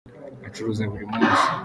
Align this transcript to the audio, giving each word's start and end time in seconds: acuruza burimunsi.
acuruza 0.47 0.83
burimunsi. 0.91 1.47